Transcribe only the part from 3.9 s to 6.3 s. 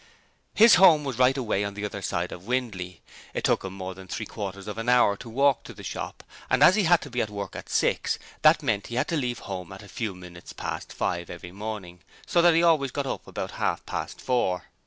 than three quarters of an hour to walk to the shop,